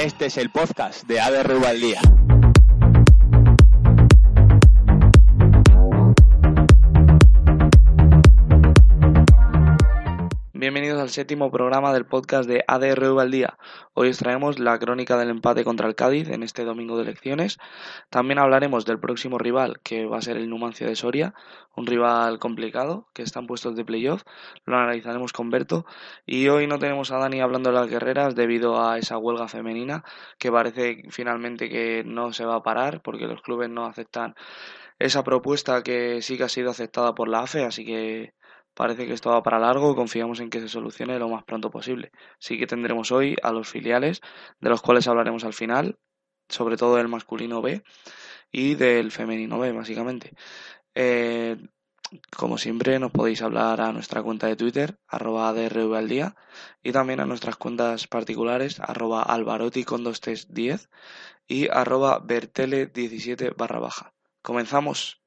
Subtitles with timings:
[0.00, 2.00] Este es el podcast de ADR al día.
[10.60, 13.56] Bienvenidos al séptimo programa del podcast de ADRV al día.
[13.94, 17.56] Hoy os traemos la crónica del empate contra el Cádiz en este domingo de elecciones.
[18.10, 21.32] También hablaremos del próximo rival, que va a ser el Numancia de Soria,
[21.74, 24.24] un rival complicado que está en puestos de playoff.
[24.66, 25.86] Lo analizaremos con Berto.
[26.26, 30.04] Y hoy no tenemos a Dani hablando de las guerreras debido a esa huelga femenina
[30.38, 34.34] que parece finalmente que no se va a parar porque los clubes no aceptan
[34.98, 38.34] esa propuesta que sí que ha sido aceptada por la AFE, así que
[38.74, 41.70] Parece que esto va para largo y confiamos en que se solucione lo más pronto
[41.70, 42.12] posible.
[42.38, 44.20] Sí que tendremos hoy a los filiales,
[44.60, 45.98] de los cuales hablaremos al final,
[46.48, 47.82] sobre todo del masculino B
[48.52, 50.34] y del femenino B, básicamente.
[50.94, 51.56] Eh,
[52.36, 56.34] como siempre, nos podéis hablar a nuestra cuenta de Twitter, arroba día,
[56.82, 60.90] y también a nuestras cuentas particulares, arroba alvaroti con 10
[61.46, 64.14] y arroba bertele 17 barra baja.
[64.42, 65.19] Comenzamos.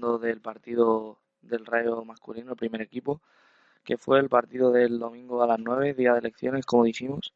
[0.00, 3.20] Del partido del Rayo masculino, el primer equipo,
[3.84, 7.32] que fue el partido del domingo a las 9, día de elecciones, como dijimos,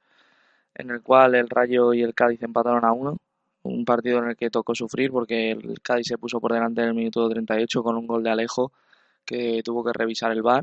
[0.75, 3.17] en el cual el Rayo y el Cádiz empataron a uno.
[3.63, 6.89] Un partido en el que tocó sufrir porque el Cádiz se puso por delante en
[6.89, 8.73] el minuto 38 con un gol de Alejo
[9.25, 10.63] que tuvo que revisar el VAR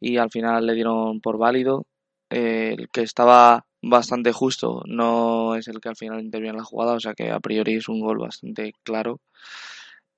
[0.00, 1.86] y al final le dieron por válido.
[2.30, 6.94] el que estaba bastante justo no es el que al final interviene en la jugada,
[6.94, 9.20] o sea que a priori es un gol bastante claro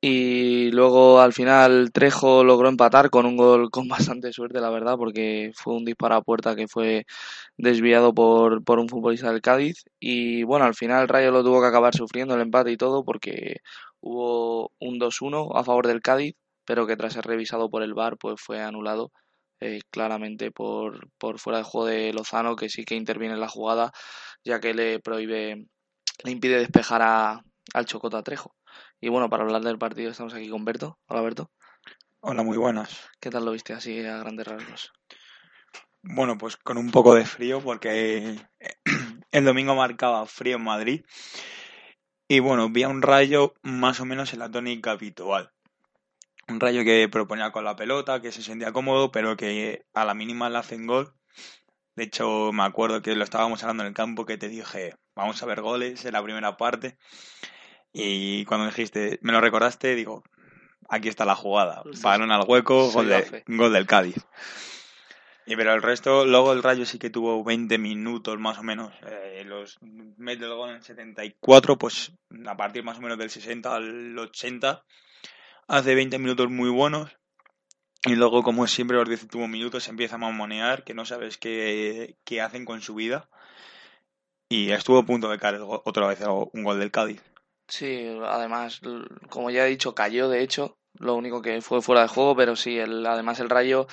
[0.05, 3.86] y luego al final Trejo logró empatar con un gol con
[4.17, 7.07] bastante suerte, la verdad, porque fue un disparo a puerta que fue
[7.57, 9.85] desviado por, por un futbolista del Cádiz.
[10.01, 13.58] Y bueno, al final Rayo lo tuvo que acabar sufriendo el empate y todo porque
[14.01, 18.18] hubo un 2-1 a favor del Cádiz, pero que tras ser revisado por el VAR
[18.18, 19.12] pues fue anulado
[19.61, 23.48] eh, claramente por, por fuera de juego de Lozano, que sí que interviene en la
[23.48, 23.92] jugada,
[24.45, 25.67] ya que le prohíbe,
[26.24, 28.55] le impide despejar a, al Chocota Trejo.
[29.05, 30.96] Y bueno, para hablar del partido estamos aquí con Berto.
[31.08, 31.51] Hola Berto.
[32.20, 33.11] Hola, muy buenas.
[33.18, 34.92] ¿Qué tal lo viste así a grandes rasgos?
[36.02, 38.36] Bueno, pues con un poco de frío porque
[39.33, 41.05] el domingo marcaba frío en Madrid.
[42.29, 45.52] Y bueno, vi a un rayo más o menos en la tónica habitual.
[46.46, 50.14] Un rayo que proponía con la pelota, que se sentía cómodo, pero que a la
[50.14, 51.12] mínima le hacen gol.
[51.96, 55.42] De hecho, me acuerdo que lo estábamos hablando en el campo que te dije, vamos
[55.42, 56.98] a ver goles en la primera parte.
[57.92, 60.23] Y cuando dijiste, me lo recordaste, digo,
[60.89, 61.83] aquí está la jugada.
[62.03, 63.13] Balón al hueco, gol,
[63.47, 64.17] gol del Cádiz.
[65.45, 68.92] Y pero el resto, luego el Rayo sí que tuvo 20 minutos más o menos.
[69.07, 69.79] Eh, los
[70.17, 72.13] mete el gol en 74, pues
[72.47, 74.85] a partir más o menos del 60 al 80,
[75.67, 77.11] hace 20 minutos muy buenos.
[78.05, 81.39] Y luego, como siempre, los 10 últimos minutos se empieza a mamonear, que no sabes
[81.39, 83.29] qué, qué hacen con su vida.
[84.48, 86.20] Y estuvo a punto de caer otra vez
[86.53, 87.23] un gol del Cádiz.
[87.75, 88.81] Sí, además,
[89.31, 92.55] como ya he dicho, cayó de hecho, lo único que fue fuera de juego, pero
[92.55, 93.87] sí, el, además el Rayo,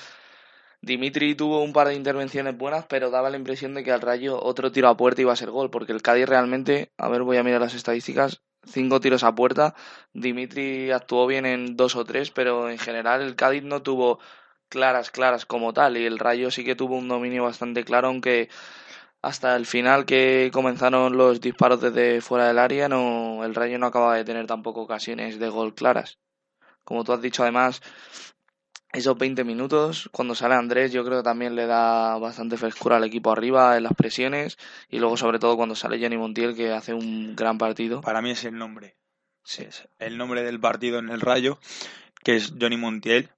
[0.82, 4.42] Dimitri tuvo un par de intervenciones buenas, pero daba la impresión de que al Rayo
[4.42, 7.38] otro tiro a puerta iba a ser gol, porque el Cádiz realmente, a ver, voy
[7.38, 9.74] a mirar las estadísticas, cinco tiros a puerta,
[10.12, 14.20] Dimitri actuó bien en dos o tres, pero en general el Cádiz no tuvo
[14.68, 18.50] claras, claras como tal, y el Rayo sí que tuvo un dominio bastante claro, aunque
[19.22, 23.86] hasta el final que comenzaron los disparos desde fuera del área, no, el Rayo no
[23.86, 26.18] acaba de tener tampoco ocasiones de gol claras.
[26.84, 27.82] Como tú has dicho, además,
[28.92, 33.04] esos 20 minutos, cuando sale Andrés, yo creo que también le da bastante frescura al
[33.04, 34.58] equipo arriba en las presiones
[34.88, 38.00] y luego, sobre todo, cuando sale Johnny Montiel, que hace un gran partido.
[38.00, 38.96] Para mí es el nombre.
[39.44, 41.58] Sí, es el nombre del partido en el Rayo,
[42.24, 43.30] que es Johnny Montiel.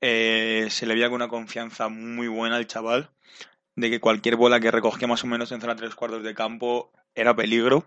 [0.00, 3.10] Eh, se le veía con una confianza muy buena al chaval
[3.78, 6.90] de que cualquier bola que recogía más o menos en zona tres cuartos de campo
[7.14, 7.86] era peligro.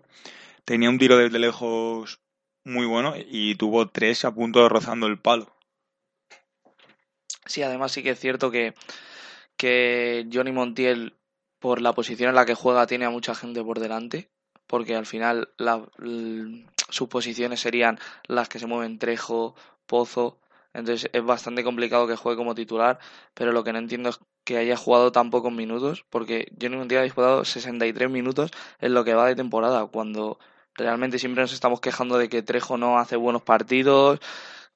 [0.64, 2.22] Tenía un tiro desde lejos
[2.64, 5.54] muy bueno y tuvo tres a punto de rozando el palo.
[7.46, 8.74] Sí, además sí que es cierto que,
[9.58, 11.18] que Johnny Montiel,
[11.60, 14.30] por la posición en la que juega, tiene a mucha gente por delante,
[14.68, 15.50] porque al final
[16.90, 19.56] sus posiciones serían las que se mueven Trejo,
[19.88, 20.40] Pozo,
[20.74, 23.00] entonces es bastante complicado que juegue como titular,
[23.34, 27.04] pero lo que no entiendo es que haya jugado tan pocos minutos, porque un día
[27.06, 30.40] he jugado 63 minutos en lo que va de temporada, cuando
[30.76, 34.20] realmente siempre nos estamos quejando de que Trejo no hace buenos partidos,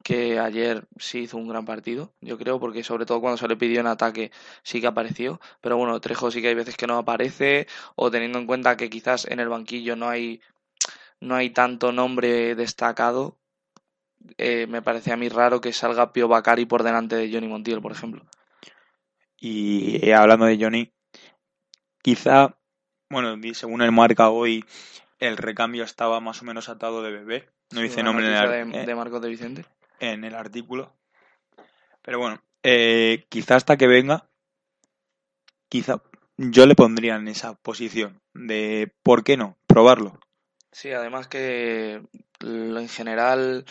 [0.03, 3.57] que ayer sí hizo un gran partido, yo creo, porque sobre todo cuando se le
[3.57, 4.31] pidió en ataque
[4.63, 8.39] sí que apareció, pero bueno, Trejo sí que hay veces que no aparece, o teniendo
[8.39, 10.41] en cuenta que quizás en el banquillo no hay,
[11.19, 13.37] no hay tanto nombre destacado,
[14.37, 17.81] eh, me parece a mí raro que salga Pio Bacari por delante de Johnny Montiel,
[17.81, 18.25] por ejemplo.
[19.37, 20.93] Y hablando de Johnny,
[22.01, 22.57] quizá,
[23.09, 24.65] bueno, según el marca hoy,
[25.19, 27.49] el recambio estaba más o menos atado de bebé.
[27.71, 29.65] No dice nombre en el, de, de Marcos de Vicente
[29.99, 30.93] en el artículo.
[32.01, 34.29] Pero bueno, eh, quizá hasta que venga,
[35.69, 36.01] quizá
[36.37, 39.57] yo le pondría en esa posición de, ¿por qué no?
[39.67, 40.19] Probarlo.
[40.71, 42.01] Sí, además que
[42.41, 43.65] en general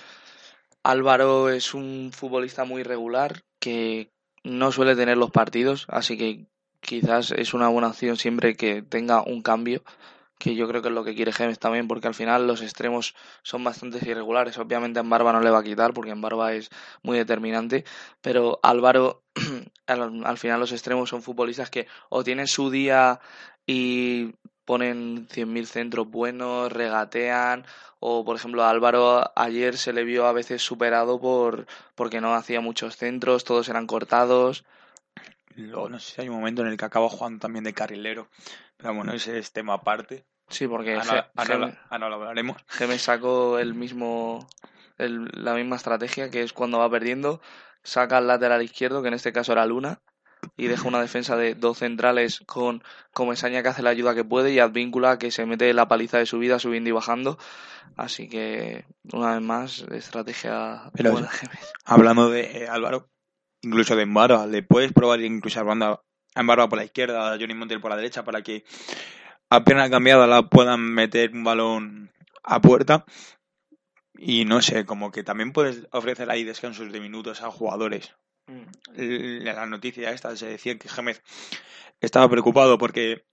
[0.82, 4.10] Álvaro es un futbolista muy regular que
[4.44, 6.46] no suele tener los partidos, así que
[6.80, 9.82] quizás es una buena opción siempre que tenga un cambio
[10.38, 13.14] que yo creo que es lo que quiere Gemes también, porque al final los extremos
[13.42, 14.58] son bastante irregulares.
[14.58, 16.70] Obviamente en Barba no le va a quitar, porque en Barba es
[17.02, 17.84] muy determinante,
[18.20, 19.22] pero Álvaro,
[19.86, 23.20] al, final los extremos son futbolistas que o tienen su día
[23.66, 24.34] y
[24.64, 27.66] ponen 100.000 centros buenos, regatean,
[28.00, 32.60] o por ejemplo Álvaro ayer se le vio a veces superado por porque no hacía
[32.60, 34.64] muchos centros, todos eran cortados.
[35.56, 38.28] no sé si hay un momento en el que acaba jugando también de carrilero.
[38.76, 40.26] Pero bueno, ese es tema aparte.
[40.48, 42.62] Sí, porque ahora, lo hablaremos.
[42.68, 44.46] Gemes sacó el mismo,
[44.98, 47.40] el, la misma estrategia, que es cuando va perdiendo,
[47.82, 50.00] saca al lateral izquierdo, que en este caso era Luna,
[50.56, 52.82] y deja una defensa de dos centrales con
[53.12, 56.26] Comesaña que hace la ayuda que puede y Advíncula que se mete la paliza de
[56.26, 57.38] su vida subiendo y bajando.
[57.96, 61.72] Así que, una vez más, estrategia buena Gemes.
[61.84, 63.08] Hablando de Álvaro,
[63.62, 66.00] incluso de Embaro, le puedes probar incluso a
[66.34, 68.64] a Barba por la izquierda, a Johnny Montiel por la derecha, para que
[69.50, 72.10] apenas cambiada la puedan meter un balón
[72.42, 73.04] a puerta.
[74.16, 78.14] Y no sé, como que también puedes ofrecer ahí descansos de minutos a jugadores.
[78.46, 79.44] Mm.
[79.44, 81.22] La noticia esta se decía que Gémez
[82.00, 83.24] estaba preocupado porque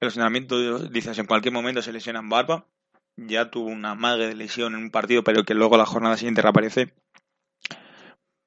[0.00, 2.66] el entrenamiento, dices, en cualquier momento se lesiona en Barba.
[3.16, 6.40] Ya tuvo una mague de lesión en un partido, pero que luego la jornada siguiente
[6.40, 6.94] reaparece.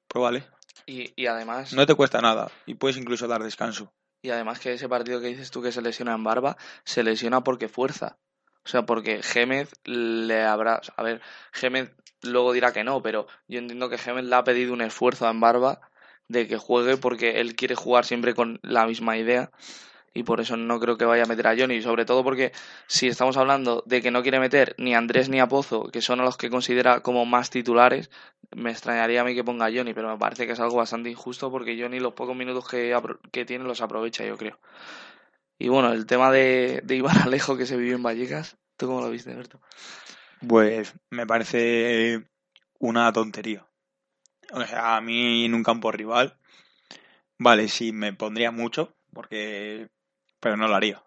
[0.08, 0.44] Pues vale,
[0.86, 1.72] y, además...
[1.72, 3.92] No te cuesta nada y puedes incluso dar descanso.
[4.22, 7.42] Y además que ese partido que dices tú que se lesiona en Barba, se lesiona
[7.42, 8.18] porque fuerza.
[8.64, 10.80] O sea, porque Gémez le habrá...
[10.96, 11.20] A ver,
[11.52, 15.28] Gémez luego dirá que no, pero yo entiendo que Gémez le ha pedido un esfuerzo
[15.28, 15.80] en Barba
[16.32, 19.50] de que juegue porque él quiere jugar siempre con la misma idea
[20.14, 22.52] y por eso no creo que vaya a meter a Johnny, sobre todo porque
[22.86, 26.02] si estamos hablando de que no quiere meter ni a Andrés ni a Pozo, que
[26.02, 28.10] son a los que considera como más titulares,
[28.54, 31.10] me extrañaría a mí que ponga a Johnny, pero me parece que es algo bastante
[31.10, 32.94] injusto porque Johnny los pocos minutos que,
[33.30, 34.58] que tiene los aprovecha, yo creo.
[35.58, 39.00] Y bueno, el tema de, de Iván Alejo que se vivió en Vallecas, ¿tú cómo
[39.00, 39.60] lo viste, Berto?
[40.46, 42.24] Pues me parece
[42.78, 43.64] una tontería.
[44.52, 46.36] O sea, a mí en un campo rival,
[47.38, 49.88] vale, sí me pondría mucho, porque
[50.40, 51.02] pero no lo haría.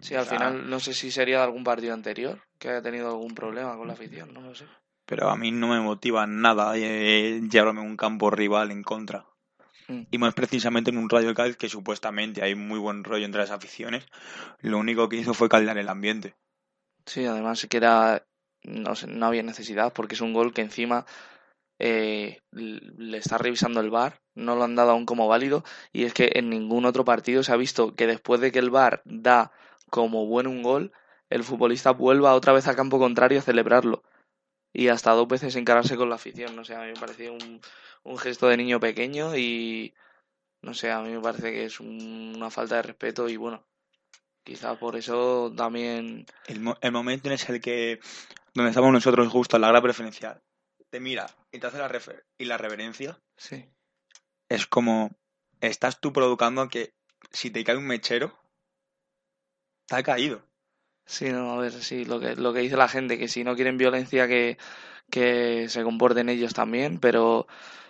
[0.00, 3.34] Sí, al final no sé si sería de algún partido anterior que haya tenido algún
[3.34, 4.66] problema con la afición, no lo sé.
[5.06, 9.26] Pero a mí no me motiva nada eh, llevarme un campo rival en contra.
[9.88, 10.02] Mm.
[10.10, 13.50] Y más precisamente en un Rayo Cádiz que supuestamente hay muy buen rollo entre las
[13.50, 14.06] aficiones.
[14.60, 16.34] Lo único que hizo fue caldear el ambiente.
[17.06, 18.24] Sí, además que era,
[18.62, 21.06] no, sé, no había necesidad porque es un gol que encima
[21.80, 26.12] eh, le está revisando el VAR, no lo han dado aún como válido y es
[26.12, 29.50] que en ningún otro partido se ha visto que después de que el VAR da
[29.88, 30.92] como bueno un gol,
[31.30, 34.02] el futbolista vuelva otra vez al campo contrario a celebrarlo
[34.74, 37.62] y hasta dos veces encararse con la afición, no sé, a mí me parecía un,
[38.02, 39.94] un gesto de niño pequeño y
[40.60, 43.64] no sé, a mí me parece que es una falta de respeto y bueno,
[44.44, 46.26] quizá por eso también...
[46.46, 48.00] El, momento en el que
[48.52, 50.42] donde estamos nosotros justo en la grada preferencial
[50.90, 53.68] te mira y te hace la, refer y la reverencia, sí.
[54.48, 55.10] es como
[55.60, 56.94] estás tú provocando que
[57.30, 58.38] si te cae un mechero,
[59.86, 60.42] te ha caído.
[61.06, 63.56] Sí, no, a ver, sí, lo que, lo que dice la gente, que si no
[63.56, 64.58] quieren violencia, que,
[65.10, 67.46] que se comporten ellos también, pero,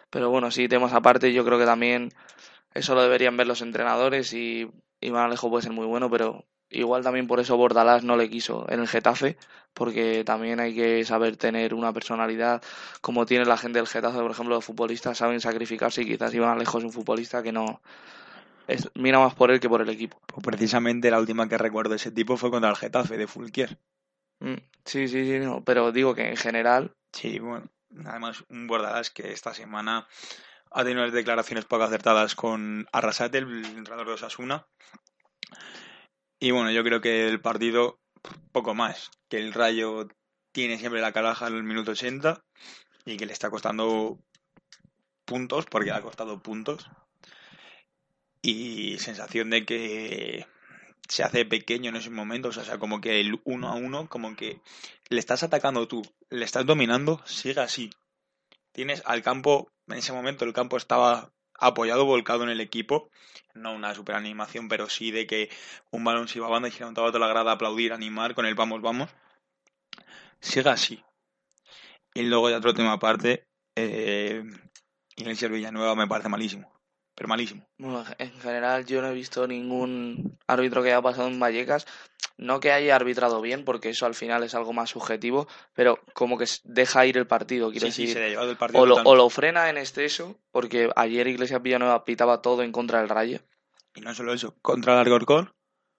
[0.09, 2.11] pero bueno, sí, temas aparte, yo creo que también
[2.75, 7.03] eso lo deberían ver los entrenadores y Iván Alejo puede ser muy bueno, pero Igual
[7.03, 9.37] también por eso Bordalás no le quiso en el Getafe,
[9.75, 12.63] porque también hay que saber tener una personalidad
[13.01, 16.59] como tiene la gente del Getafe, por ejemplo, los futbolistas saben sacrificarse y quizás iban
[16.59, 17.81] lejos un futbolista que no
[18.69, 20.21] es, mira más por él que por el equipo.
[20.27, 23.79] Pues precisamente la última que recuerdo de ese tipo fue contra el Getafe de Fulquier.
[24.39, 26.95] Mm, sí, sí, sí, no, pero digo que en general.
[27.13, 27.69] Sí, bueno,
[28.07, 30.07] además un Bordalás que esta semana
[30.71, 34.67] ha tenido unas declaraciones poco acertadas con Arrasate, el entrenador de Osasuna,
[36.41, 38.01] y bueno, yo creo que el partido,
[38.51, 39.11] poco más.
[39.29, 40.09] Que el Rayo
[40.53, 42.43] tiene siempre la caraja en el minuto 80
[43.05, 44.19] y que le está costando
[45.27, 46.91] puntos, porque le ha costado puntos.
[48.43, 50.47] Y sensación de que
[51.09, 54.35] se hace pequeño en esos momentos, o sea, como que el uno a uno, como
[54.35, 54.63] que
[55.11, 57.91] le estás atacando tú, le estás dominando, sigue así.
[58.73, 63.11] Tienes al campo, en ese momento el campo estaba apoyado, volcado en el equipo,
[63.55, 65.51] no una super animación, pero sí de que
[65.91, 68.35] un balón se iba a banda y se levantaba toda la grada a aplaudir, animar
[68.35, 69.11] con el vamos, vamos.
[70.41, 71.05] Sigue así.
[72.15, 74.43] Y luego ya otro tema aparte, eh,
[75.17, 76.81] Iglesias Villanueva me parece malísimo
[77.21, 77.69] pero malísimo.
[78.17, 81.87] En general yo no he visto ningún árbitro que haya pasado en Vallecas.
[82.41, 86.39] No que haya arbitrado bien, porque eso al final es algo más subjetivo, pero como
[86.39, 88.17] que deja ir el partido, quiero decir.
[88.73, 93.41] o, lo, frena en exceso, porque ayer Iglesias Villanueva pitaba todo en contra del Rayo.
[93.95, 95.53] Y no solo eso, contra el Alcorcón.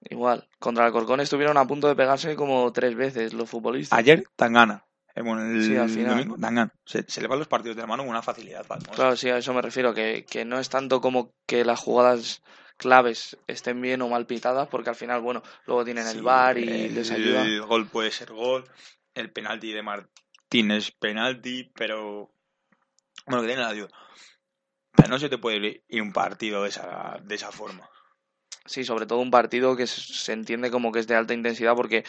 [0.10, 4.00] Igual, contra el Alcorcón estuvieron a punto de pegarse como tres veces los futbolistas.
[4.00, 4.88] Ayer Tangana.
[5.16, 6.72] Eh, el sí, al final.
[6.86, 8.66] Se, le van los partidos de la mano con una facilidad.
[8.96, 12.42] Claro, sí, a eso me refiero, que, no es tanto como que las jugadas
[12.82, 16.90] claves estén bien o mal pitadas, porque al final, bueno, luego tienen el bar y
[16.90, 17.44] les ayuda.
[17.44, 18.68] El gol puede ser gol,
[19.14, 22.34] el penalti de Martín es penalti, pero
[23.28, 23.90] bueno, que tiene la ayuda.
[24.94, 27.88] Pero no se te puede ir un partido de esa, de esa forma.
[28.66, 32.04] Sí, sobre todo un partido que se entiende como que es de alta intensidad porque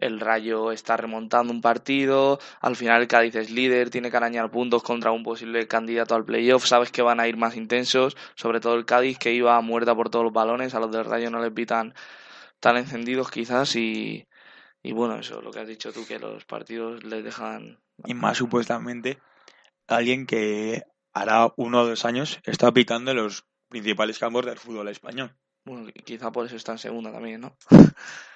[0.00, 4.50] el Rayo está remontando un partido, al final el Cádiz es líder, tiene que arañar
[4.50, 8.60] puntos contra un posible candidato al playoff, sabes que van a ir más intensos, sobre
[8.60, 11.30] todo el Cádiz que iba a muerta por todos los balones, a los del Rayo
[11.30, 11.94] no les vi tan,
[12.62, 14.26] encendidos quizás y,
[14.82, 17.78] y bueno, eso, lo que has dicho tú, que los partidos les dejan...
[18.04, 19.18] Y más supuestamente
[19.86, 24.88] alguien que hará uno o dos años está pitando en los principales campos del fútbol
[24.88, 25.34] español.
[25.64, 27.56] Bueno, quizá por eso está en segunda también, ¿no?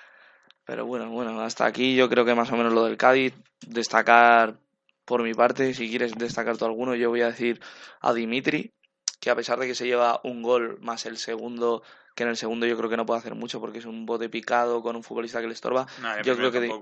[0.65, 3.35] Pero bueno, bueno, hasta aquí yo creo que más o menos lo del Cádiz.
[3.67, 4.59] Destacar
[5.05, 7.61] por mi parte, si quieres destacar tú alguno, yo voy a decir
[8.01, 8.73] a Dimitri,
[9.21, 11.83] que a pesar de que se lleva un gol más el segundo,
[12.15, 14.29] que en el segundo yo creo que no puede hacer mucho porque es un bote
[14.29, 15.87] picado con un futbolista que le estorba.
[16.25, 16.73] yo creo que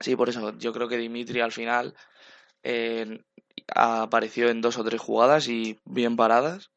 [0.00, 1.94] sí, por eso yo creo que Dimitri al final
[2.62, 3.22] eh,
[3.74, 6.70] apareció en dos o tres jugadas y bien paradas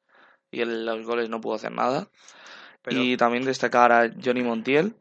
[0.51, 2.07] y en los goles no pudo hacer nada.
[2.89, 4.93] Y también destacar a Johnny Montiel,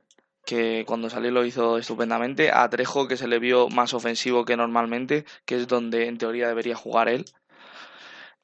[0.45, 2.51] que cuando salió lo hizo estupendamente.
[2.53, 6.49] A Trejo, que se le vio más ofensivo que normalmente, que es donde en teoría
[6.49, 7.25] debería jugar él.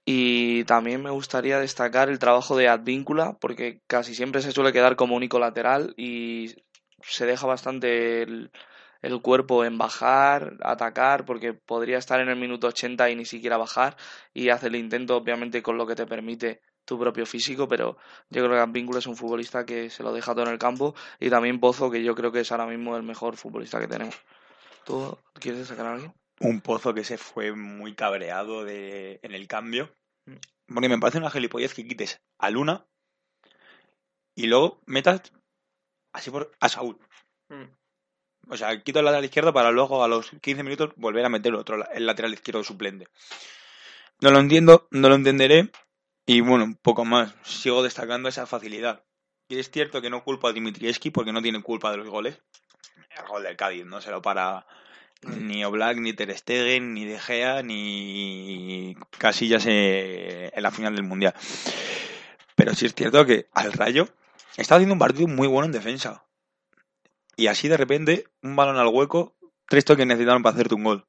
[0.04, 4.96] Y también me gustaría destacar el trabajo de Advíncula, porque casi siempre se suele quedar
[4.96, 6.54] como único lateral y
[7.02, 8.50] se deja bastante el,
[9.02, 13.58] el cuerpo en bajar, atacar, porque podría estar en el minuto 80 y ni siquiera
[13.58, 13.96] bajar,
[14.32, 17.98] y hace el intento, obviamente, con lo que te permite tu propio físico, pero
[18.30, 20.94] yo creo que Advíncula es un futbolista que se lo deja todo en el campo
[21.20, 24.16] y también Pozo, que yo creo que es ahora mismo el mejor futbolista que tenemos.
[24.86, 26.14] ¿Tú quieres sacar a alguien?
[26.40, 29.92] Un Pozo que se fue muy cabreado de, en el cambio.
[30.24, 30.36] Mm.
[30.72, 32.86] Porque me parece una gilipollez que quites a Luna
[34.34, 35.30] y luego metas
[36.14, 36.98] así por a Saúl.
[37.50, 37.64] Mm.
[38.50, 41.54] O sea, quito el lateral izquierdo para luego a los 15 minutos volver a meter
[41.54, 43.08] otro, el lateral izquierdo suplente.
[44.20, 45.70] No lo entiendo, no lo entenderé,
[46.28, 47.34] y bueno, un poco más.
[47.42, 49.02] Sigo destacando esa facilidad.
[49.48, 52.38] Y es cierto que no culpo a Dimitrieski porque no tiene culpa de los goles.
[53.18, 54.66] El gol del Cádiz no se lo para
[55.22, 61.32] ni Oblak, ni Ter Stegen, ni De Gea, ni Casillas en la final del Mundial.
[62.54, 64.06] Pero sí es cierto que al Rayo
[64.58, 66.26] está haciendo un partido muy bueno en defensa.
[67.36, 69.34] Y así de repente, un balón al hueco,
[69.66, 71.08] tres toques necesitaron para hacerte un gol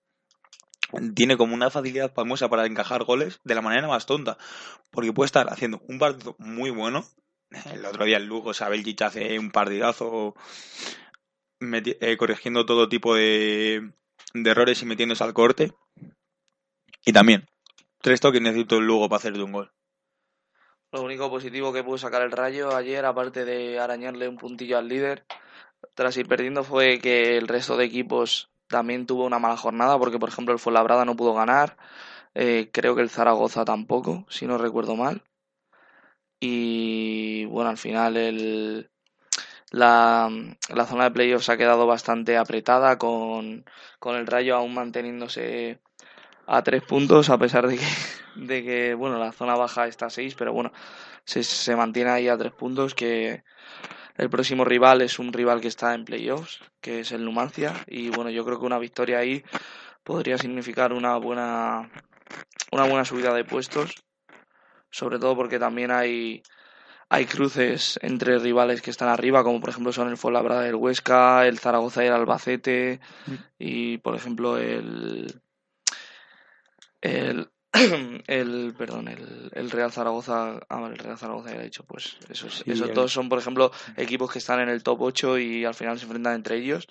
[1.15, 4.37] tiene como una facilidad famosa para encajar goles de la manera más tonta.
[4.91, 7.05] Porque puede estar haciendo un partido muy bueno.
[7.71, 10.35] El otro día el Lugo, Sabeljic hace un partidazo
[11.61, 13.91] eh, corrigiendo todo tipo de,
[14.33, 15.73] de, errores y metiéndose al corte.
[17.05, 17.47] Y también,
[18.01, 19.71] tres toques necesito el Lugo para hacer un gol.
[20.91, 24.87] Lo único positivo que pudo sacar el Rayo ayer, aparte de arañarle un puntillo al
[24.87, 25.25] líder,
[25.93, 30.19] tras ir perdiendo, fue que el resto de equipos también tuvo una mala jornada porque,
[30.19, 31.77] por ejemplo, el Fuenlabrada no pudo ganar.
[32.35, 35.23] Eh, creo que el Zaragoza tampoco, si no recuerdo mal.
[36.39, 38.89] Y bueno, al final el,
[39.71, 40.29] la,
[40.73, 43.65] la zona de playoffs ha quedado bastante apretada con,
[43.99, 45.81] con, el Rayo aún manteniéndose
[46.47, 47.85] a tres puntos a pesar de que,
[48.35, 50.71] de que bueno, la zona baja está a seis, pero bueno,
[51.25, 53.43] se, se mantiene ahí a tres puntos que
[54.19, 58.09] el próximo rival es un rival que está en playoffs, que es el Numancia, y
[58.09, 59.43] bueno, yo creo que una victoria ahí
[60.03, 61.89] podría significar una buena
[62.71, 63.95] una buena subida de puestos,
[64.91, 66.43] sobre todo porque también hay
[67.09, 71.47] hay cruces entre rivales que están arriba, como por ejemplo son el Fuenlabrada del Huesca,
[71.47, 73.33] el Zaragoza y el Albacete, mm.
[73.57, 75.41] y por ejemplo el
[77.01, 77.49] El,
[78.27, 82.55] el perdón, el, el Real Zaragoza, ah, el Real Zaragoza ya he dicho, pues esos,
[82.55, 85.75] Sí, esos dos son, por ejemplo, equipos que están en el top 8 y al
[85.75, 86.87] final se enfrentan entre ellos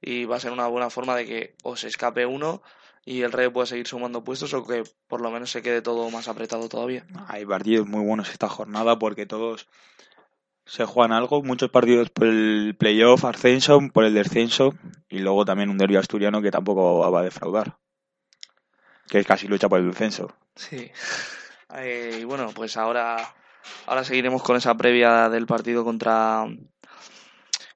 [0.00, 2.62] y va a ser una buena forma de que o se escape uno
[3.04, 6.10] y el Rayo pueda seguir sumando puestos o que por lo menos se quede todo
[6.10, 7.06] más apretado todavía.
[7.28, 9.66] Hay partidos muy buenos esta jornada porque todos
[10.66, 14.74] se juegan algo, muchos partidos por el playoff, ascenso, por el descenso
[15.08, 17.78] y luego también un derbi asturiano que tampoco va a defraudar.
[19.08, 20.34] Que casi lucha por el descenso.
[20.54, 20.90] Sí.
[21.74, 23.34] Eh, y bueno, pues ahora,
[23.86, 26.46] ahora seguiremos con esa previa del partido contra,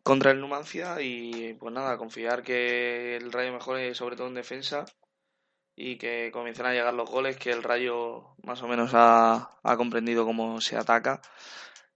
[0.02, 4.84] contra el Numancia y pues nada, confiar que el Rayo mejore sobre todo en defensa
[5.74, 9.76] y que comiencen a llegar los goles, que el Rayo más o menos ha, ha
[9.76, 11.20] comprendido cómo se ataca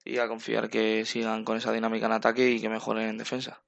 [0.05, 3.63] y a confiar que sigan con esa dinámica en ataque y que mejoren en defensa.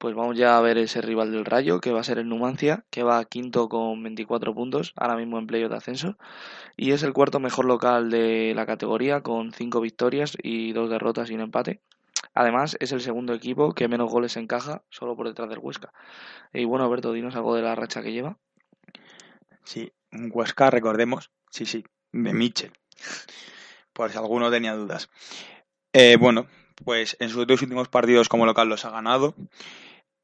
[0.00, 2.86] Pues vamos ya a ver ese rival del Rayo, que va a ser el Numancia,
[2.88, 6.16] que va quinto con 24 puntos, ahora mismo en playoff de ascenso,
[6.74, 11.30] y es el cuarto mejor local de la categoría, con 5 victorias y 2 derrotas
[11.30, 11.82] y un empate.
[12.32, 15.92] Además, es el segundo equipo que menos goles encaja, solo por detrás del Huesca.
[16.54, 18.38] Y bueno, Alberto, dinos algo de la racha que lleva.
[19.64, 22.72] Sí, un Huesca, recordemos, sí, sí, de Mitchell.
[23.94, 25.10] Si alguno tenía dudas.
[25.92, 26.46] Eh, bueno,
[26.86, 29.34] pues en sus dos últimos partidos como local los ha ganado.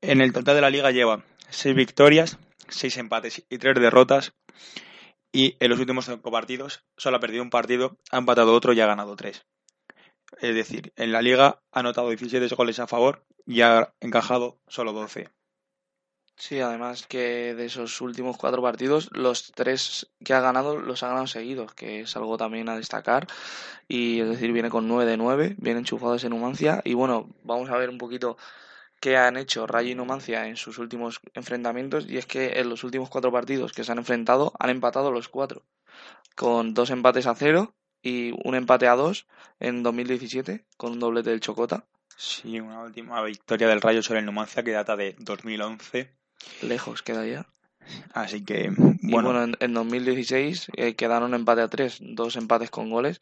[0.02, 2.38] En el total de la liga lleva seis victorias,
[2.68, 4.34] seis empates y tres derrotas.
[5.32, 8.80] Y en los últimos cinco partidos solo ha perdido un partido, ha empatado otro y
[8.80, 9.46] ha ganado tres.
[10.40, 14.92] Es decir, en la liga ha anotado 17 goles a favor y ha encajado solo
[14.92, 15.30] 12.
[16.38, 21.08] Sí, además que de esos últimos cuatro partidos, los tres que ha ganado los ha
[21.08, 23.26] ganado seguidos, que es algo también a destacar.
[23.88, 26.82] Y es decir, viene con 9 de 9, bien enchufados en Numancia.
[26.84, 28.36] Y bueno, vamos a ver un poquito
[29.00, 32.06] qué han hecho Rayo y Numancia en sus últimos enfrentamientos.
[32.08, 35.28] Y es que en los últimos cuatro partidos que se han enfrentado han empatado los
[35.28, 35.64] cuatro,
[36.34, 39.26] con dos empates a cero y un empate a dos
[39.58, 41.86] en 2017, con un doblete del Chocota.
[42.16, 46.14] Sí, una última victoria del Rayo sobre el Numancia que data de 2011.
[46.62, 47.46] Lejos queda ya.
[48.12, 52.70] Así que, Y bueno, bueno, en, en 2016 eh, quedaron empate a tres, dos empates
[52.70, 53.20] con goles,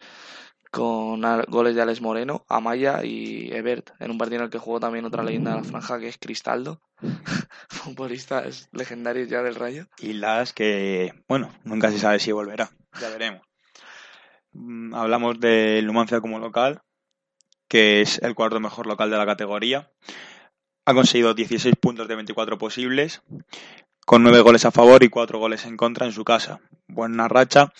[0.75, 4.81] con goles de Alex Moreno, Amaya y Ebert, en un partido en el que jugó
[4.81, 6.81] también otra leyenda de la franja que es Cristaldo,
[7.69, 9.87] futbolistas legendarios ya del Rayo.
[9.99, 12.71] y las que, bueno, nunca se sabe si volverá.
[13.01, 13.43] Ya veremos.
[14.53, 16.83] Mm, Hablamos del Numancia como local,
[17.69, 19.93] que es el cuarto mejor local de la categoría.
[20.87, 23.23] Ha conseguido 16 puntos de 24 posibles,
[24.05, 26.59] con 9 goles a favor y 4 goles en contra en su casa.
[26.89, 27.73] Buena racha.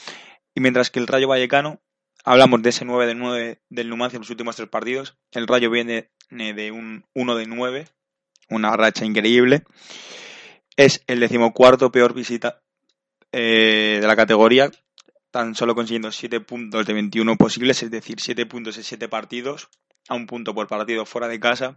[0.54, 1.80] Y mientras que el Rayo Vallecano,
[2.24, 5.16] hablamos de ese 9 de 9 del Numancia en los últimos tres partidos.
[5.30, 7.88] El Rayo viene de un 1 de 9,
[8.48, 9.64] una racha increíble.
[10.76, 12.62] Es el decimocuarto peor visita
[13.30, 14.70] eh, de la categoría,
[15.30, 19.68] tan solo consiguiendo 7 puntos de 21 posibles, es decir, 7 puntos en 7 partidos,
[20.08, 21.76] a un punto por partido fuera de casa,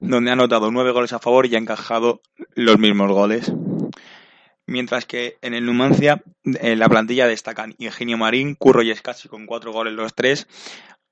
[0.00, 2.20] donde ha anotado 9 goles a favor y ha encajado
[2.54, 3.52] los mismos goles.
[4.66, 9.46] Mientras que en el Numancia, en la plantilla destacan Ingenio Marín, Curro y Escasi con
[9.46, 10.48] 4 goles los tres,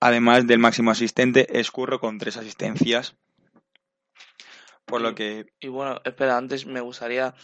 [0.01, 3.17] además del máximo asistente, Escurro con 3 asistencias.
[4.85, 7.35] Por lo que Y bueno, espera, antes me gustaría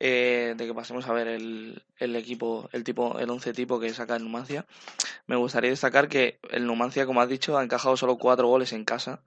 [0.00, 3.92] eh, de que pasemos a ver el, el equipo, el tipo, el 11 tipo que
[3.94, 4.66] saca el Numancia.
[5.26, 8.84] Me gustaría destacar que el Numancia, como has dicho, ha encajado solo cuatro goles en
[8.84, 9.22] casa,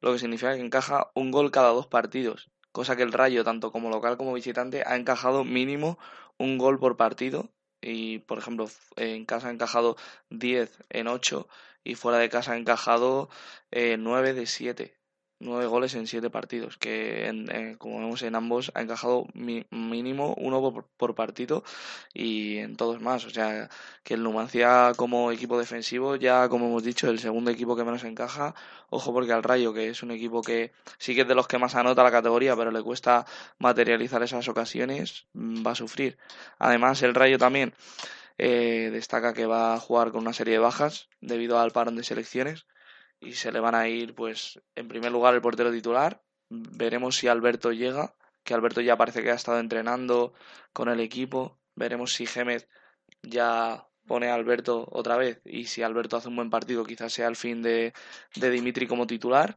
[0.00, 3.72] lo que significa que encaja un gol cada dos partidos, cosa que el Rayo, tanto
[3.72, 5.98] como local como visitante, ha encajado mínimo
[6.38, 7.50] un gol por partido.
[7.80, 9.96] Y, por ejemplo, en casa ha encajado
[10.30, 11.48] 10 en 8
[11.84, 13.30] y fuera de casa ha encajado
[13.70, 14.97] eh, 9 de 7
[15.40, 19.64] nueve goles en siete partidos, que en- eh, como vemos en ambos ha encajado mi-
[19.70, 21.64] mínimo uno por, por partido
[22.14, 23.24] y en todos más.
[23.24, 23.68] O sea,
[24.02, 28.04] que el Numancia como equipo defensivo ya, como hemos dicho, el segundo equipo que menos
[28.04, 28.54] encaja.
[28.90, 31.58] Ojo porque al Rayo, que es un equipo que sí que es de los que
[31.58, 33.26] más anota la categoría, pero le cuesta
[33.58, 36.18] materializar esas ocasiones, mm, va a sufrir.
[36.58, 37.74] Además, el Rayo también
[38.38, 42.04] eh, destaca que va a jugar con una serie de bajas debido al parón de
[42.04, 42.66] selecciones
[43.20, 46.22] y se le van a ir, pues, en primer lugar el portero titular.
[46.50, 50.32] Veremos si Alberto llega, que Alberto ya parece que ha estado entrenando
[50.72, 51.58] con el equipo.
[51.74, 52.68] Veremos si Gémez
[53.22, 57.28] ya pone a Alberto otra vez y si Alberto hace un buen partido quizás sea
[57.28, 57.92] el fin de,
[58.34, 59.56] de Dimitri como titular.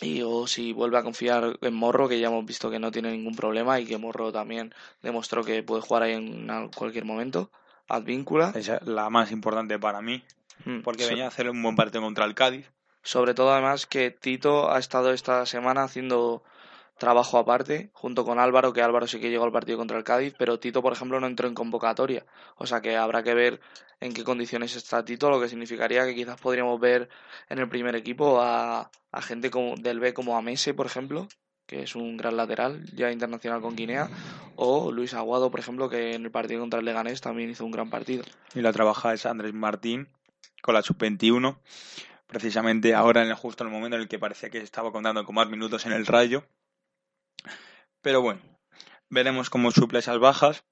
[0.00, 3.12] y o si vuelve a confiar en Morro, que ya hemos visto que no tiene
[3.12, 7.52] ningún problema y que Morro también demostró que puede jugar ahí en cualquier momento.
[7.88, 8.52] Advíncula.
[8.54, 10.24] Esa es la más importante para mí,
[10.84, 12.70] porque so- venía a hacer un buen partido contra el Cádiz.
[13.02, 16.42] Sobre todo además que Tito ha estado esta semana haciendo
[16.98, 20.34] trabajo aparte, junto con Álvaro, que Álvaro sí que llegó al partido contra el Cádiz,
[20.38, 22.24] pero Tito, por ejemplo, no entró en convocatoria.
[22.56, 23.60] O sea que habrá que ver
[23.98, 27.08] en qué condiciones está Tito, lo que significaría que quizás podríamos ver
[27.48, 31.26] en el primer equipo a, a gente como, del B como a Mese, por ejemplo,
[31.66, 34.08] que es un gran lateral, ya internacional con Guinea,
[34.54, 37.72] o Luis Aguado, por ejemplo, que en el partido contra el Leganés también hizo un
[37.72, 38.22] gran partido.
[38.54, 40.08] Y la trabaja es Andrés Martín
[40.62, 41.60] con la sub-21.
[42.26, 45.34] Precisamente ahora en el justo el momento en el que parecía que estaba contando con
[45.34, 46.44] más minutos en el rayo.
[48.00, 48.40] Pero bueno,
[49.10, 50.64] veremos cómo suple esas bajas.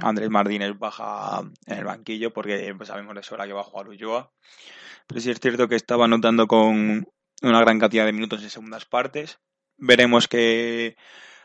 [0.00, 3.88] Andrés Martínez baja en el banquillo porque pues, sabemos de sobra que va a jugar
[3.88, 4.32] Ulloa.
[5.06, 7.06] Pero sí es cierto que estaba anotando con
[7.42, 9.38] una gran cantidad de minutos en segundas partes.
[9.76, 10.96] Veremos que,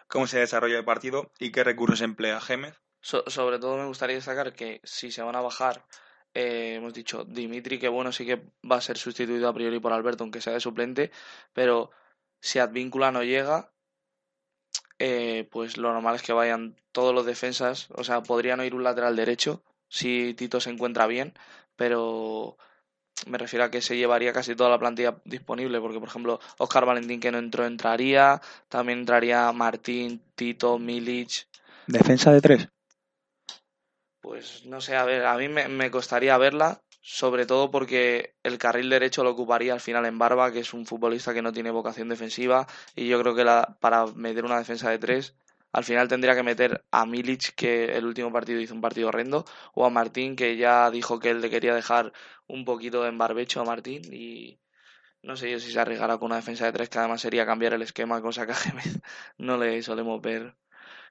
[0.07, 2.79] cómo se desarrolla el partido y qué recursos emplea Gémez.
[3.01, 5.85] So- sobre todo me gustaría destacar que si se van a bajar,
[6.33, 9.93] eh, hemos dicho Dimitri, que bueno, sí que va a ser sustituido a priori por
[9.93, 11.11] Alberto, aunque sea de suplente,
[11.53, 11.91] pero
[12.39, 13.71] si Advíncula no llega,
[14.99, 18.75] eh, pues lo normal es que vayan todos los defensas, o sea, podría no ir
[18.75, 21.33] un lateral derecho si Tito se encuentra bien,
[21.75, 22.57] pero
[23.27, 26.85] me refiero a que se llevaría casi toda la plantilla disponible, porque por ejemplo, Oscar
[26.85, 31.47] Valentín que no entró entraría, también entraría Martín, Tito, Milic,
[31.89, 32.67] Defensa de tres.
[34.21, 38.57] Pues no sé, a ver, a mí me, me costaría verla, sobre todo porque el
[38.57, 41.71] carril derecho lo ocuparía al final en Barba, que es un futbolista que no tiene
[41.71, 45.35] vocación defensiva, y yo creo que la, para meter una defensa de tres,
[45.71, 49.45] al final tendría que meter a Milic, que el último partido hizo un partido horrendo,
[49.73, 52.11] o a Martín, que ya dijo que él le quería dejar
[52.47, 54.59] un poquito en barbecho a Martín, y
[55.23, 57.73] no sé yo si se arriesgará con una defensa de tres, que además sería cambiar
[57.73, 58.99] el esquema, cosa que a Gémez
[59.37, 60.55] no le solemos ver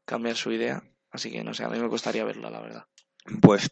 [0.06, 2.86] cambiar su idea, así que no sé, a mí me costaría verla, la verdad.
[3.40, 3.70] Pues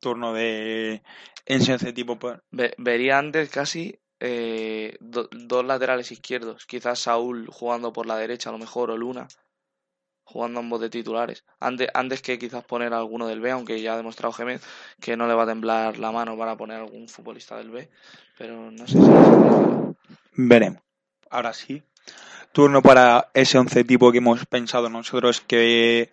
[0.00, 1.02] turno de
[1.44, 2.18] ese tipo.
[2.50, 6.66] Ve- vería antes casi eh, do- dos laterales izquierdos.
[6.66, 9.28] Quizás Saúl jugando por la derecha, a lo mejor, o Luna
[10.24, 11.44] jugando ambos de titulares.
[11.60, 14.60] Antes, antes que quizás poner a alguno del B, aunque ya ha demostrado Gémez
[15.00, 17.88] que no le va a temblar la mano para poner a algún futbolista del B.
[18.36, 19.08] Pero no sé si.
[20.32, 20.82] Veremos.
[21.30, 21.82] Ahora sí.
[22.52, 26.10] Turno para ese once tipo que hemos pensado nosotros que,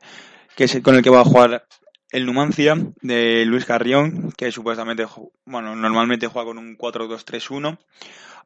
[0.56, 1.66] que es el con el que va a jugar
[2.14, 5.06] el Numancia de Luis Carrión, que supuestamente,
[5.46, 7.80] bueno, normalmente juega con un 4-2-3-1,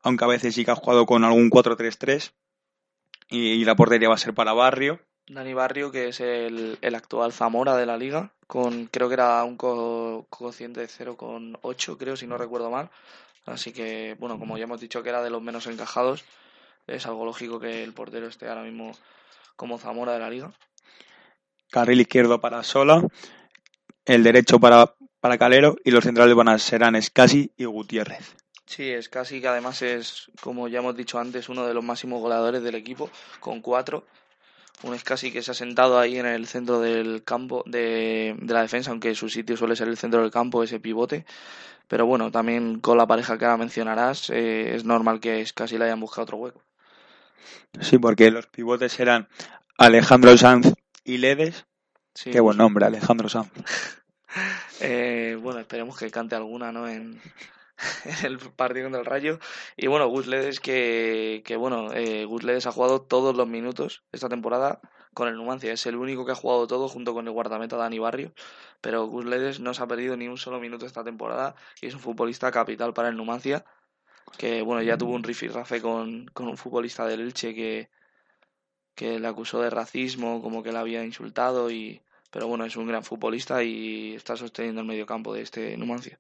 [0.04, 2.34] aunque a veces sí que ha jugado con algún 4-3-3
[3.30, 5.02] y, y la portería va a ser para Barrio.
[5.30, 9.44] Dani Barrio, que es el, el actual Zamora de la liga, con creo que era
[9.44, 12.90] un co- cociente de 0,8, creo, si no recuerdo mal.
[13.46, 16.26] Así que, bueno, como ya hemos dicho que era de los menos encajados,
[16.88, 18.92] es algo lógico que el portero esté ahora mismo
[19.58, 20.54] como Zamora de la liga.
[21.72, 23.02] Carril izquierdo para Sola,
[24.08, 28.36] el derecho para, para Calero y los centrales van a serán Escasi y Gutiérrez.
[28.66, 32.22] Sí, es casi que además es, como ya hemos dicho antes, uno de los máximos
[32.22, 34.06] goleadores del equipo, con cuatro.
[34.84, 38.54] Un es casi que se ha sentado ahí en el centro del campo de, de
[38.54, 41.26] la defensa, aunque su sitio suele ser el centro del campo, ese pivote.
[41.88, 45.78] Pero bueno, también con la pareja que ahora mencionarás, eh, es normal que es casi
[45.78, 46.62] le hayan buscado otro hueco.
[47.80, 49.28] Sí, porque los pivotes eran
[49.78, 51.66] Alejandro Sanz y Ledes.
[52.14, 53.50] Sí, Qué buen nombre, Alejandro Sanz.
[54.82, 56.88] Eh, bueno, esperemos que cante alguna, ¿no?
[56.88, 57.20] En,
[58.24, 59.40] el partido contra el Rayo.
[59.76, 64.04] Y bueno, Gus Ledes que, que bueno, eh, Gus Ledes ha jugado todos los minutos
[64.12, 64.80] esta temporada
[65.14, 65.72] con el Numancia.
[65.72, 68.34] Es el único que ha jugado todo junto con el guardameta Dani Barrio.
[68.82, 71.94] Pero Gus Ledes no se ha perdido ni un solo minuto esta temporada y es
[71.94, 73.66] un futbolista capital para el Numancia.
[74.38, 77.90] Que bueno, ya tuvo un rifirrafe con, con un futbolista del Elche que,
[78.96, 82.88] que le acusó de racismo, como que le había insultado y pero bueno, es un
[82.88, 86.20] gran futbolista y está sosteniendo el mediocampo de este Numancia.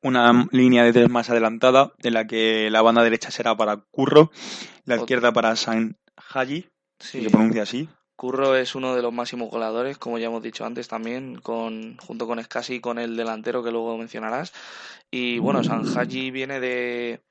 [0.00, 4.30] Una línea de tres más adelantada, en la que la banda derecha será para Curro,
[4.84, 6.68] la Ot- izquierda para San Haji,
[7.00, 7.88] si Sí, se pronuncia así.
[8.16, 12.26] Curro es uno de los máximos goleadores, como ya hemos dicho antes también, con, junto
[12.26, 14.52] con Escasi y con el delantero que luego mencionarás.
[15.10, 17.22] Y bueno, Sanhaji viene de,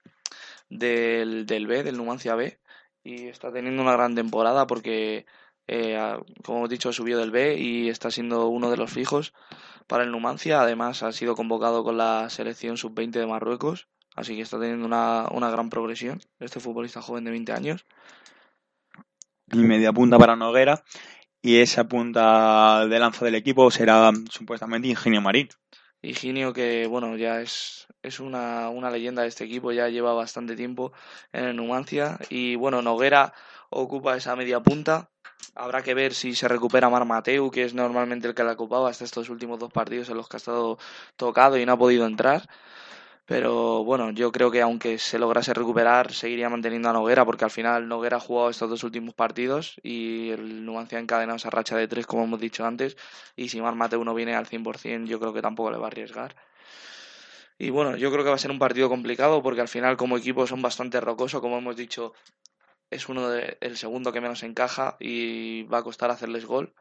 [0.70, 2.60] del, del B, del Numancia B,
[3.04, 5.26] y está teniendo una gran temporada porque,
[5.68, 9.34] eh, como hemos dicho, subió del B y está siendo uno de los fijos
[9.88, 10.62] para el Numancia.
[10.62, 15.28] Además, ha sido convocado con la selección sub-20 de Marruecos, así que está teniendo una,
[15.32, 17.86] una gran progresión este futbolista joven de 20 años.
[19.52, 20.84] Y media punta para Noguera.
[21.42, 25.50] Y esa punta de lanza del equipo será supuestamente Ingenio Marín.
[26.02, 30.56] Higinio que, bueno, ya es, es una, una leyenda de este equipo, ya lleva bastante
[30.56, 30.92] tiempo
[31.32, 32.20] en el Numancia.
[32.30, 33.34] Y bueno, Noguera
[33.70, 35.10] ocupa esa media punta.
[35.56, 38.90] Habrá que ver si se recupera Mar Mateu, que es normalmente el que la ocupaba
[38.90, 40.78] hasta estos últimos dos partidos en los que ha estado
[41.16, 42.48] tocado y no ha podido entrar.
[43.28, 47.52] Pero bueno, yo creo que aunque se lograse recuperar, seguiría manteniendo a Noguera, porque al
[47.52, 51.76] final Noguera ha jugado estos dos últimos partidos y el Numancia ha encadenado esa racha
[51.76, 52.96] de tres, como hemos dicho antes.
[53.36, 55.88] Y si Mar Mateu no viene al 100%, yo creo que tampoco le va a
[55.88, 56.36] arriesgar.
[57.60, 60.18] Y bueno, yo creo que va a ser un partido complicado porque al final como
[60.18, 62.14] equipo son bastante rocosos, como hemos dicho,
[62.90, 66.74] es uno de, el segundo que menos encaja y va a costar hacerles gol.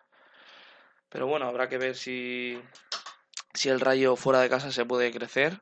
[1.08, 2.60] Pero bueno, habrá que ver si,
[3.54, 5.60] si el Rayo fuera de casa se puede crecer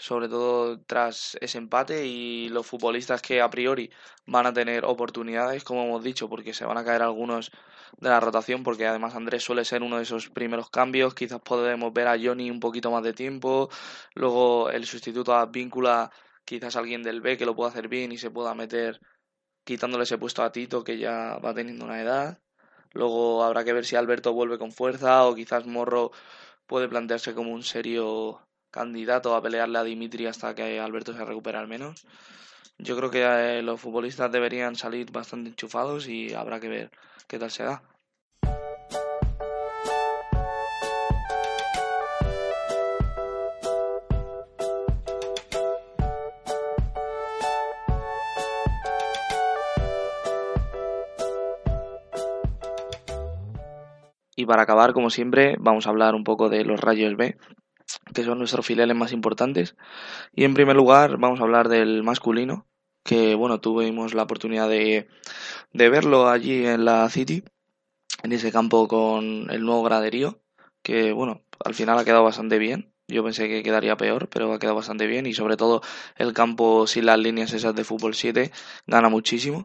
[0.00, 3.90] sobre todo tras ese empate y los futbolistas que a priori
[4.24, 7.50] van a tener oportunidades, como hemos dicho, porque se van a caer algunos
[7.98, 11.92] de la rotación, porque además Andrés suele ser uno de esos primeros cambios, quizás podemos
[11.92, 13.68] ver a Johnny un poquito más de tiempo,
[14.14, 16.10] luego el sustituto a Víncula,
[16.46, 19.00] quizás alguien del B que lo pueda hacer bien y se pueda meter
[19.70, 22.40] quitándole ese puesto a Tito que ya va teniendo una edad.
[22.92, 26.10] Luego habrá que ver si Alberto vuelve con fuerza o quizás Morro
[26.66, 28.40] puede plantearse como un serio
[28.72, 32.04] candidato a pelearle a Dimitri hasta que Alberto se recupere al menos.
[32.78, 36.90] Yo creo que eh, los futbolistas deberían salir bastante enchufados y habrá que ver
[37.28, 37.80] qué tal se da.
[54.50, 57.36] Para acabar, como siempre, vamos a hablar un poco de los Rayos B,
[58.12, 59.76] que son nuestros filiales más importantes.
[60.34, 62.66] Y en primer lugar vamos a hablar del masculino,
[63.04, 65.06] que bueno, tuvimos la oportunidad de,
[65.72, 67.44] de verlo allí en la City,
[68.24, 70.40] en ese campo con el nuevo graderío,
[70.82, 72.92] que bueno, al final ha quedado bastante bien.
[73.06, 75.80] Yo pensé que quedaría peor, pero ha quedado bastante bien y sobre todo
[76.16, 78.50] el campo sin las líneas esas de fútbol 7
[78.88, 79.64] gana muchísimo.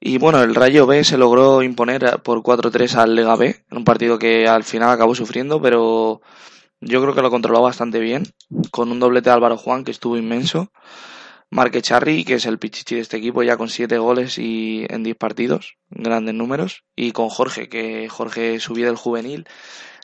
[0.00, 3.84] Y bueno, el Rayo B se logró imponer por 4-3 al Lega B, en un
[3.84, 6.20] partido que al final acabó sufriendo, pero
[6.80, 8.24] yo creo que lo controló bastante bien,
[8.70, 10.70] con un doblete de Álvaro Juan que estuvo inmenso.
[11.50, 15.02] Marque Charri, que es el pichichi de este equipo, ya con siete goles y en
[15.02, 16.84] 10 partidos, grandes números.
[16.94, 19.46] Y con Jorge, que Jorge subió del juvenil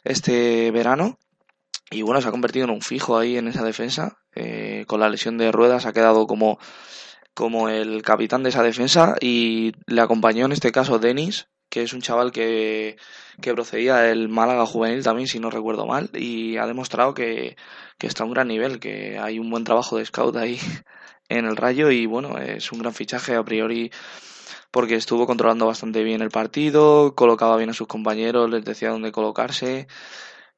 [0.05, 1.19] este verano.
[1.91, 4.17] Y bueno, se ha convertido en un fijo ahí en esa defensa.
[4.35, 6.59] Eh, con la lesión de ruedas ha quedado como,
[7.35, 9.17] como el capitán de esa defensa.
[9.21, 12.97] Y le acompañó en este caso Denis, que es un chaval que,
[13.43, 17.57] procedía del Málaga juvenil también, si no recuerdo mal, y ha demostrado que,
[17.99, 20.59] está a un gran nivel, que hay un buen trabajo de scout ahí
[21.29, 23.91] en el Rayo y bueno, es un gran fichaje a priori
[24.71, 29.13] porque estuvo controlando bastante bien el partido, colocaba bien a sus compañeros, les decía dónde
[29.13, 29.89] colocarse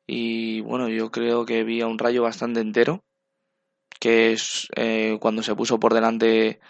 [0.07, 3.05] y bueno, yo creo que vi a un Rayo bastante entero,
[3.99, 6.61] que es eh, cuando se puso por delante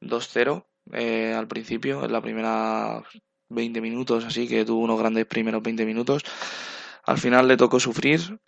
[0.00, 3.02] 2-0 eh, al principio, en la primera
[3.48, 6.22] 20 minutos, así que tuvo unos grandes primeros 20 minutos.
[7.04, 8.38] Al final le tocó sufrir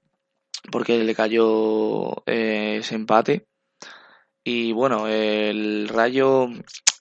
[0.71, 3.47] porque le cayó eh, ese empate.
[4.45, 6.49] Y bueno, el Rayo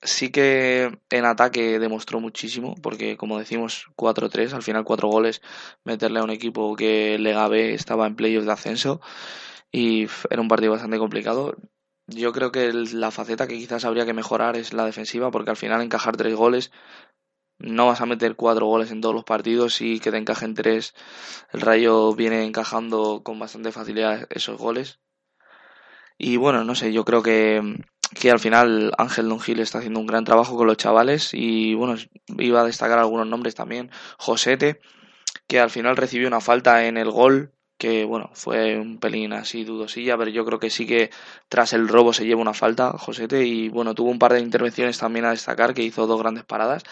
[0.02, 5.42] sí que en ataque demostró muchísimo, porque como decimos 4-3, al final cuatro goles,
[5.84, 9.02] meterle a un equipo que Lega estaba en playoffs de ascenso
[9.76, 11.58] y era un partido bastante complicado.
[12.08, 15.58] Yo creo que la faceta que quizás habría que mejorar es la defensiva, porque al
[15.58, 16.72] final encajar tres goles
[17.58, 20.94] no vas a meter cuatro goles en todos los partidos y que te encajen tres.
[21.52, 25.00] El Rayo viene encajando con bastante facilidad esos goles.
[26.18, 27.62] Y bueno, no sé, yo creo que,
[28.14, 31.74] que al final Ángel Don Gil está haciendo un gran trabajo con los chavales y
[31.74, 31.96] bueno,
[32.38, 33.92] iba a destacar algunos nombres también.
[34.18, 34.80] Josete,
[35.48, 39.64] que al final recibió una falta en el gol que bueno, fue un pelín así
[39.64, 41.10] dudosilla, pero yo creo que sí que
[41.50, 44.98] tras el robo se lleva una falta, Josete, y bueno, tuvo un par de intervenciones
[44.98, 46.84] también a destacar, que hizo dos grandes paradas.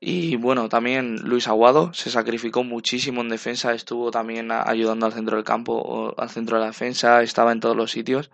[0.00, 5.36] Y bueno, también Luis Aguado se sacrificó muchísimo en defensa, estuvo también ayudando al centro
[5.36, 8.30] del campo, al centro de la defensa, estaba en todos los sitios.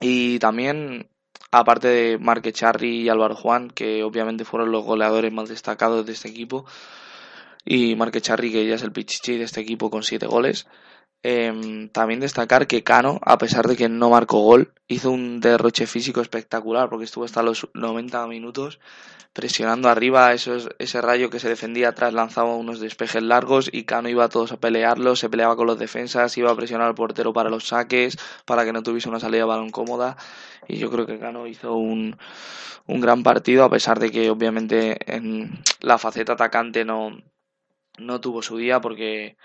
[0.00, 1.10] Y también,
[1.50, 6.12] aparte de Marque Charri y Álvaro Juan, que obviamente fueron los goleadores más destacados de
[6.12, 6.64] este equipo,
[7.68, 10.66] y Marque Charri, que ya es el pichichi de este equipo con siete goles,
[11.24, 15.86] Em, también destacar que Cano, a pesar de que no marcó gol, hizo un derroche
[15.88, 18.78] físico espectacular porque estuvo hasta los 90 minutos
[19.32, 24.08] presionando arriba esos, ese rayo que se defendía atrás, lanzaba unos despejes largos y Cano
[24.08, 27.32] iba a todos a pelearlo, se peleaba con los defensas, iba a presionar al portero
[27.32, 30.16] para los saques, para que no tuviese una salida de balón cómoda
[30.68, 32.16] y yo creo que Cano hizo un,
[32.86, 37.10] un gran partido a pesar de que obviamente en la faceta atacante no,
[37.98, 39.36] no tuvo su día porque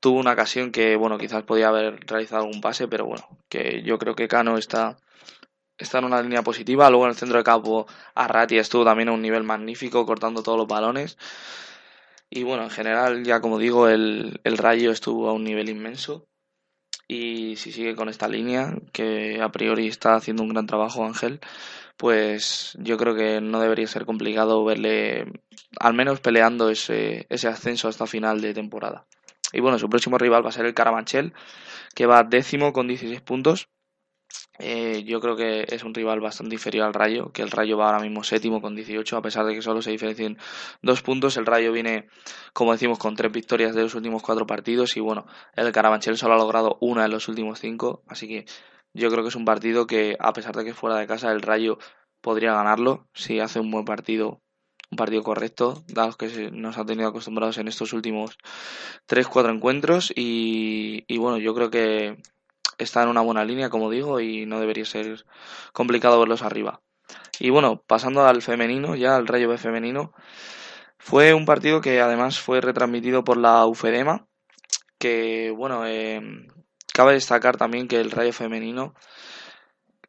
[0.00, 3.98] tuvo una ocasión que, bueno, quizás podía haber realizado algún pase, pero bueno, que yo
[3.98, 4.98] creo que Cano está,
[5.78, 6.90] está en una línea positiva.
[6.90, 10.58] Luego en el centro de campo, Arrati estuvo también a un nivel magnífico, cortando todos
[10.58, 11.18] los balones.
[12.30, 16.26] Y bueno, en general, ya como digo, el, el Rayo estuvo a un nivel inmenso.
[17.08, 21.40] Y si sigue con esta línea, que a priori está haciendo un gran trabajo Ángel,
[21.96, 25.26] pues yo creo que no debería ser complicado verle
[25.80, 29.06] al menos peleando ese, ese ascenso hasta final de temporada.
[29.52, 31.32] Y bueno, su próximo rival va a ser el Carabanchel,
[31.94, 33.68] que va décimo con 16 puntos.
[34.58, 37.86] Eh, yo creo que es un rival bastante inferior al Rayo, que el Rayo va
[37.86, 40.38] ahora mismo séptimo con 18, a pesar de que solo se diferencien
[40.82, 41.36] dos puntos.
[41.36, 42.08] El Rayo viene,
[42.52, 46.34] como decimos, con tres victorias de los últimos cuatro partidos y bueno, el Carabanchel solo
[46.34, 48.46] ha logrado una en los últimos cinco, así que
[48.96, 51.42] yo creo que es un partido que, a pesar de que fuera de casa, el
[51.42, 51.78] Rayo
[52.20, 54.40] podría ganarlo si hace un buen partido
[54.90, 58.38] un partido correcto, dados que nos ha tenido acostumbrados en estos últimos
[59.08, 60.12] 3-4 encuentros.
[60.14, 62.16] Y, y, bueno, yo creo que
[62.78, 65.24] está en una buena línea, como digo, y no debería ser
[65.72, 66.82] complicado verlos arriba.
[67.38, 70.12] Y bueno, pasando al femenino, ya al Rayo B femenino,
[70.98, 74.26] fue un partido que además fue retransmitido por la UFEDEMA,
[74.98, 76.20] que bueno, eh,
[76.96, 78.94] cabe destacar también que el Rayo femenino,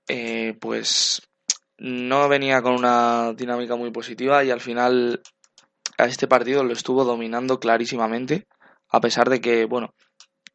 [0.08, 1.22] eh, pues
[1.78, 5.22] no venía con una dinámica muy positiva y al final
[5.98, 8.48] a este partido lo estuvo dominando clarísimamente,
[8.88, 9.94] a pesar de que, bueno,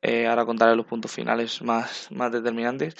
[0.00, 2.94] eh, ahora contaré los puntos finales más, más determinantes,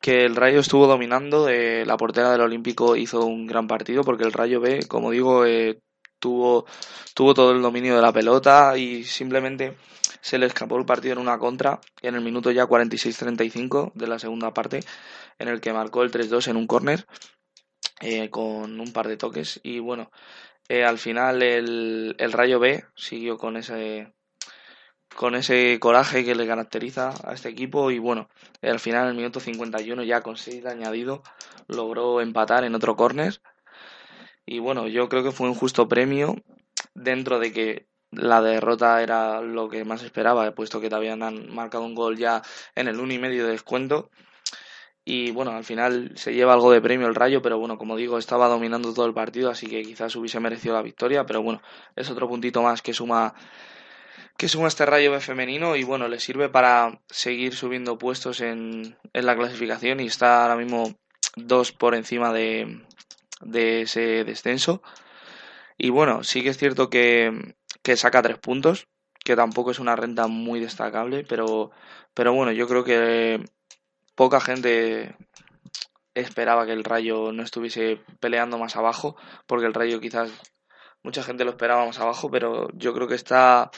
[0.00, 4.24] que el Rayo estuvo dominando, eh, la portera del Olímpico hizo un gran partido porque
[4.24, 5.44] el Rayo B, como digo,
[6.18, 6.66] tuvo,
[7.14, 9.76] tuvo todo el dominio de la pelota y simplemente
[10.22, 14.20] se le escapó el partido en una contra en el minuto ya 46-35 de la
[14.20, 14.80] segunda parte
[15.38, 17.06] en el que marcó el 3-2 en un córner
[18.00, 19.60] eh, con un par de toques.
[19.64, 20.10] Y bueno,
[20.68, 24.14] eh, al final el, el, Rayo B siguió con ese
[25.16, 27.90] con ese coraje que le caracteriza a este equipo.
[27.90, 28.28] Y bueno,
[28.62, 31.22] al final en el minuto 51 ya con 6 de añadido
[31.66, 33.42] logró empatar en otro córner.
[34.46, 36.36] Y bueno, yo creo que fue un justo premio
[36.94, 41.20] dentro de que la derrota era lo que más esperaba, puesto que te habían
[41.52, 42.42] marcado un gol ya
[42.74, 44.10] en el 1 y medio de descuento
[45.04, 48.18] y bueno, al final se lleva algo de premio el Rayo, pero bueno, como digo,
[48.18, 51.60] estaba dominando todo el partido, así que quizás hubiese merecido la victoria, pero bueno,
[51.96, 53.34] es otro puntito más que suma
[54.36, 59.26] que suma este Rayo femenino y bueno, le sirve para seguir subiendo puestos en, en
[59.26, 60.94] la clasificación y está ahora mismo
[61.36, 62.82] dos por encima de,
[63.40, 64.82] de ese descenso.
[65.76, 68.88] Y bueno, sí que es cierto que, que saca tres puntos,
[69.24, 71.70] que tampoco es una renta muy destacable, pero,
[72.14, 73.44] pero bueno, yo creo que
[74.14, 75.16] poca gente
[76.14, 79.16] esperaba que el Rayo no estuviese peleando más abajo,
[79.46, 80.30] porque el Rayo quizás
[81.02, 83.70] mucha gente lo esperaba más abajo, pero yo creo que está,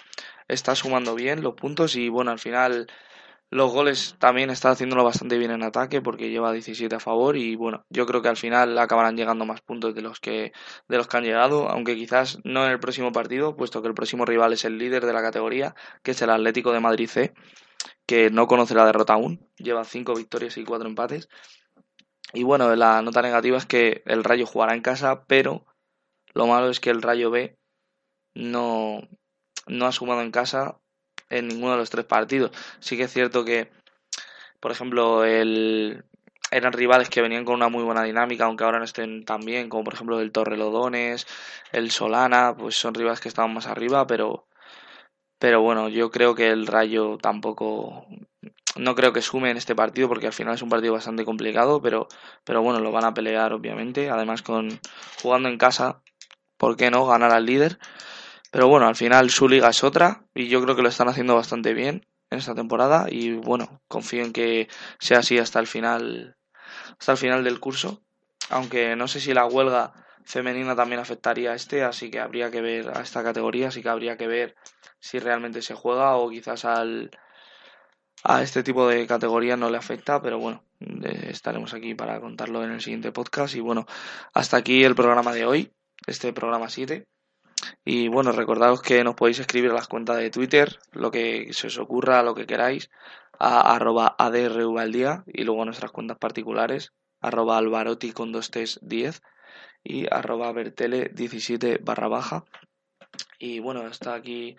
[0.48, 2.88] está sumando bien los puntos y bueno, al final
[3.50, 7.54] los goles también está haciéndolo bastante bien en ataque porque lleva 17 a favor y
[7.56, 10.52] bueno, yo creo que al final acabarán llegando más puntos de los que
[10.88, 13.94] de los que han llegado, aunque quizás no en el próximo partido, puesto que el
[13.94, 17.34] próximo rival es el líder de la categoría, que es el Atlético de Madrid C
[18.06, 21.28] que no conoce la derrota aún, lleva cinco victorias y cuatro empates.
[22.32, 25.64] Y bueno, la nota negativa es que el Rayo jugará en casa, pero
[26.34, 27.56] lo malo es que el Rayo B
[28.34, 29.00] no,
[29.66, 30.80] no ha sumado en casa
[31.38, 32.52] en ninguno de los tres partidos.
[32.80, 33.70] Sí que es cierto que,
[34.60, 36.04] por ejemplo, el,
[36.50, 39.68] eran rivales que venían con una muy buena dinámica, aunque ahora no estén tan bien,
[39.68, 41.26] como por ejemplo el Torrelodones,
[41.72, 44.46] el Solana, pues son rivales que estaban más arriba, pero
[45.44, 48.06] pero bueno, yo creo que el Rayo tampoco.
[48.76, 51.82] No creo que sume en este partido porque al final es un partido bastante complicado,
[51.82, 52.08] pero,
[52.44, 54.08] pero bueno, lo van a pelear obviamente.
[54.08, 54.80] Además, con
[55.22, 56.00] jugando en casa,
[56.56, 57.78] ¿por qué no ganar al líder?
[58.54, 61.34] Pero bueno, al final su liga es otra y yo creo que lo están haciendo
[61.34, 64.68] bastante bien en esta temporada y bueno, confío en que
[65.00, 66.36] sea así hasta el final
[66.96, 68.04] hasta el final del curso,
[68.50, 69.92] aunque no sé si la huelga
[70.24, 73.88] femenina también afectaría a este, así que habría que ver a esta categoría, así que
[73.88, 74.54] habría que ver
[75.00, 77.10] si realmente se juega o quizás al,
[78.22, 80.62] a este tipo de categoría no le afecta, pero bueno,
[81.24, 83.56] estaremos aquí para contarlo en el siguiente podcast.
[83.56, 83.84] Y bueno,
[84.32, 85.72] hasta aquí el programa de hoy,
[86.06, 87.04] este programa 7.
[87.84, 91.68] Y bueno, recordaros que nos podéis escribir a las cuentas de Twitter, lo que se
[91.68, 92.90] os ocurra, lo que queráis,
[93.38, 99.22] a arroba adrualdía y luego nuestras cuentas particulares, arroba alvaroti con 10
[99.82, 102.44] y arroba bertele 17 barra baja.
[103.38, 104.56] Y bueno, está aquí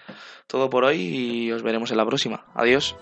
[0.47, 2.45] todo por hoy y os veremos en la próxima.
[2.53, 2.95] Adiós.